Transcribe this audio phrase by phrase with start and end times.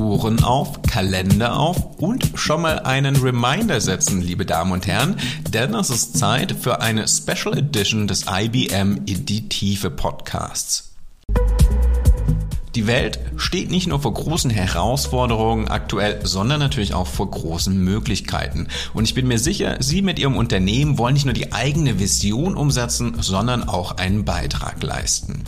[0.00, 5.16] Ohren auf, Kalender auf und schon mal einen Reminder setzen, liebe Damen und Herren,
[5.50, 10.94] denn es ist Zeit für eine Special Edition des IBM in die Tiefe Podcasts.
[12.76, 18.68] Die Welt steht nicht nur vor großen Herausforderungen aktuell, sondern natürlich auch vor großen Möglichkeiten.
[18.94, 22.54] Und ich bin mir sicher, Sie mit Ihrem Unternehmen wollen nicht nur die eigene Vision
[22.54, 25.42] umsetzen, sondern auch einen Beitrag leisten.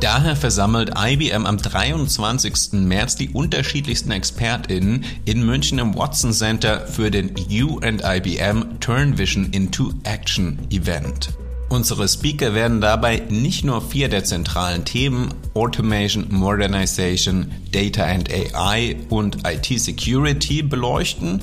[0.00, 2.72] Daher versammelt IBM am 23.
[2.72, 9.18] März die unterschiedlichsten ExpertInnen in München im Watson Center für den You and IBM Turn
[9.18, 11.28] Vision into Action Event.
[11.68, 18.96] Unsere Speaker werden dabei nicht nur vier der zentralen Themen Automation, Modernization, Data and AI
[19.10, 21.42] und IT Security beleuchten,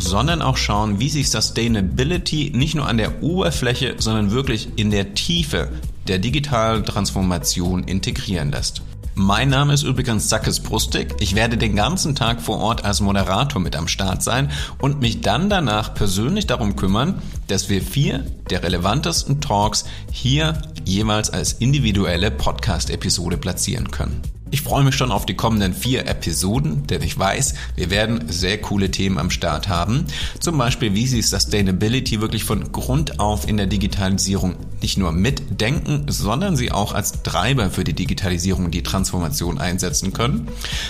[0.00, 5.14] sondern auch schauen, wie sich Sustainability nicht nur an der Oberfläche, sondern wirklich in der
[5.14, 5.70] Tiefe
[6.06, 8.82] der digitalen Transformation integrieren lässt.
[9.20, 11.16] Mein Name ist übrigens Sackes Brustig.
[11.18, 15.22] Ich werde den ganzen Tag vor Ort als Moderator mit am Start sein und mich
[15.22, 22.30] dann danach persönlich darum kümmern, dass wir vier der relevantesten Talks hier jeweils als individuelle
[22.30, 24.22] Podcast-Episode platzieren können.
[24.50, 28.58] Ich freue mich schon auf die kommenden vier Episoden, denn ich weiß, wir werden sehr
[28.58, 30.06] coole Themen am Start haben.
[30.40, 36.06] Zum Beispiel, wie Sie Sustainability wirklich von Grund auf in der Digitalisierung nicht nur mitdenken,
[36.08, 40.48] sondern sie auch als Treiber für die Digitalisierung und die Transformation einsetzen können.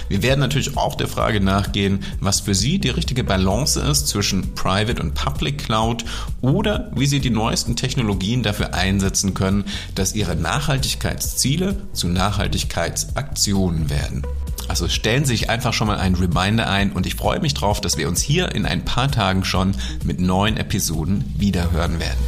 [0.09, 4.55] Wir werden natürlich auch der Frage nachgehen, was für Sie die richtige Balance ist zwischen
[4.55, 6.05] Private und Public Cloud
[6.43, 9.65] oder wie Sie die neuesten Technologien dafür einsetzen können,
[9.95, 14.23] dass Ihre Nachhaltigkeitsziele zu Nachhaltigkeitsaktionen Aktionen werden.
[14.69, 17.81] Also stellen Sie sich einfach schon mal einen Reminder ein und ich freue mich drauf,
[17.81, 22.19] dass wir uns hier in ein paar Tagen schon mit neuen Episoden wiederhören werden.